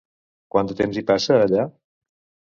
[0.53, 1.67] Quant de temps hi passa allà?